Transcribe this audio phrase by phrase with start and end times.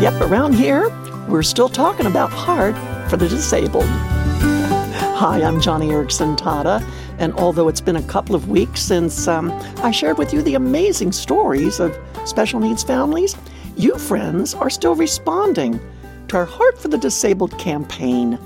[0.00, 0.90] Yep, around here,
[1.28, 2.74] we're still talking about Heart
[3.08, 3.86] for the Disabled.
[3.86, 6.84] Hi, I'm Joni Eareckson Tada,
[7.18, 9.52] and although it's been a couple of weeks since um,
[9.84, 11.96] I shared with you the amazing stories of
[12.26, 13.36] special needs families,
[13.76, 15.80] you friends are still responding
[16.26, 18.36] to our Heart for the Disabled campaign.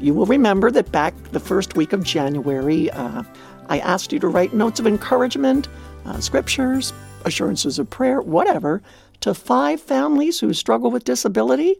[0.00, 3.22] You will remember that back the first week of January, uh,
[3.68, 5.68] I asked you to write notes of encouragement,
[6.04, 6.92] uh, scriptures,
[7.24, 8.82] assurances of prayer, whatever,
[9.20, 11.76] to five families who struggle with disability.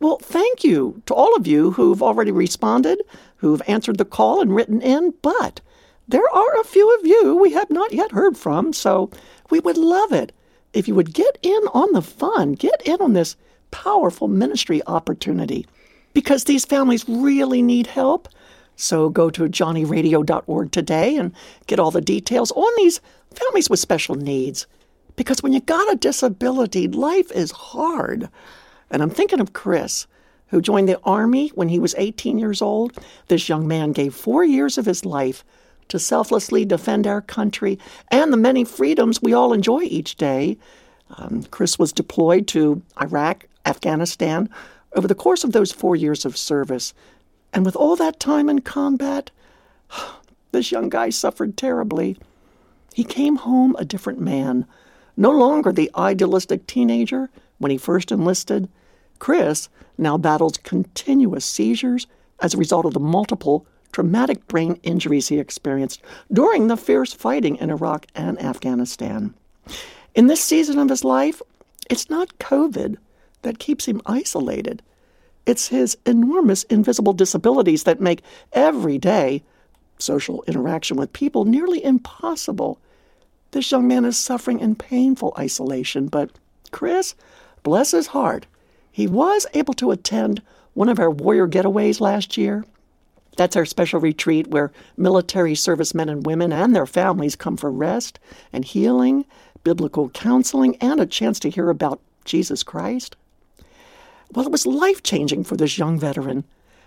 [0.00, 3.00] Well, thank you to all of you who've already responded,
[3.36, 5.60] who've answered the call and written in, but
[6.08, 9.10] there are a few of you we have not yet heard from, so
[9.50, 10.32] we would love it
[10.72, 13.36] if you would get in on the fun, get in on this
[13.70, 15.66] powerful ministry opportunity
[16.14, 18.28] because these families really need help.
[18.76, 21.32] So go to joniradio.org today and
[21.66, 23.00] get all the details on these
[23.34, 24.66] families with special needs.
[25.16, 28.28] Because when you got a disability, life is hard.
[28.90, 30.06] And I'm thinking of Chris,
[30.48, 32.98] who joined the Army when he was 18 years old.
[33.28, 35.44] This young man gave four years of his life
[35.88, 37.78] to selflessly defend our country
[38.10, 40.56] and the many freedoms we all enjoy each day.
[41.16, 44.48] Um, Chris was deployed to Iraq, Afghanistan,
[44.94, 46.94] over the course of those four years of service.
[47.52, 49.30] And with all that time in combat,
[50.52, 52.16] this young guy suffered terribly.
[52.94, 54.66] He came home a different man,
[55.16, 58.68] no longer the idealistic teenager when he first enlisted.
[59.18, 62.06] Chris now battles continuous seizures
[62.40, 67.56] as a result of the multiple traumatic brain injuries he experienced during the fierce fighting
[67.56, 69.34] in Iraq and Afghanistan.
[70.14, 71.40] In this season of his life,
[71.90, 72.96] it's not COVID
[73.42, 74.82] that keeps him isolated.
[75.46, 79.42] It's his enormous invisible disabilities that make everyday
[79.98, 82.78] social interaction with people nearly impossible.
[83.52, 86.30] This young man is suffering in painful isolation, but
[86.70, 87.14] Chris,
[87.62, 88.46] bless his heart,
[88.90, 90.42] he was able to attend
[90.74, 92.64] one of our warrior getaways last year.
[93.36, 98.18] That's our special retreat where military servicemen and women and their families come for rest
[98.54, 99.26] and healing,
[99.64, 103.16] biblical counseling, and a chance to hear about Jesus Christ.
[104.34, 106.44] Well, it was life changing for this young veteran.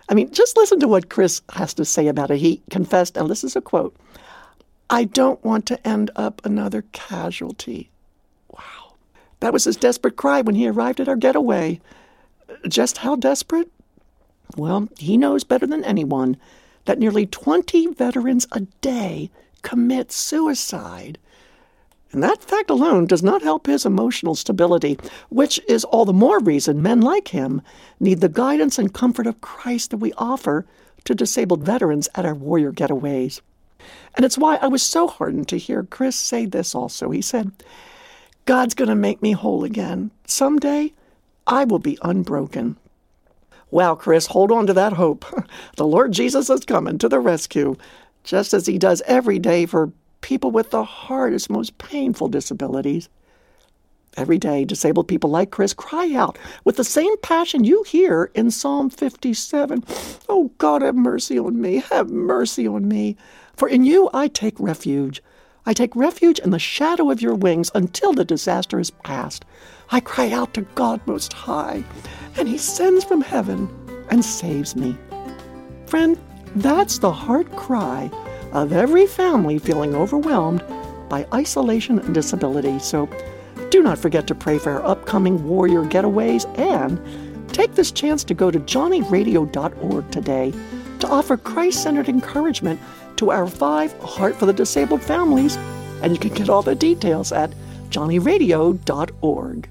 [0.08, 2.38] I mean, just listen to what Chris has to say about it.
[2.38, 3.96] He confessed, and this is a quote
[4.88, 7.90] I don't want to end up another casualty.
[8.50, 8.94] Wow.
[9.40, 11.80] That was his desperate cry when he arrived at our getaway.
[12.68, 13.70] Just how desperate?
[14.56, 16.36] Well, he knows better than anyone
[16.84, 19.30] that nearly 20 veterans a day
[19.62, 21.18] commit suicide.
[22.12, 24.96] And that fact alone does not help his emotional stability,
[25.28, 27.60] which is all the more reason men like him
[27.98, 30.64] need the guidance and comfort of Christ that we offer
[31.04, 33.40] to disabled veterans at our warrior getaways.
[34.14, 37.10] And it's why I was so heartened to hear Chris say this also.
[37.10, 37.52] He said,
[38.44, 40.10] God's going to make me whole again.
[40.26, 40.92] Someday
[41.46, 42.76] I will be unbroken.
[43.70, 45.24] Well, Chris, hold on to that hope.
[45.76, 47.76] the Lord Jesus is coming to the rescue,
[48.24, 53.08] just as he does every day for people with the hardest, most painful disabilities.
[54.16, 58.50] Every day, disabled people like Chris cry out with the same passion you hear in
[58.50, 59.84] Psalm 57
[60.28, 63.16] Oh God, have mercy on me, have mercy on me.
[63.56, 65.22] For in you I take refuge.
[65.64, 69.44] I take refuge in the shadow of your wings until the disaster is past.
[69.90, 71.82] I cry out to God Most High,
[72.36, 73.68] and He sends from heaven
[74.10, 74.96] and saves me.
[75.86, 76.20] Friend,
[76.56, 78.10] that's the heart cry
[78.52, 80.62] of every family feeling overwhelmed
[81.08, 82.78] by isolation and disability.
[82.78, 83.08] So
[83.70, 87.00] do not forget to pray for our upcoming warrior getaways and
[87.52, 90.52] take this chance to go to joniradio.org today
[91.00, 92.80] to offer Christ centered encouragement
[93.16, 95.56] to our five Heart for the Disabled families.
[96.02, 97.52] And you can get all the details at
[97.90, 99.68] joniradio.org.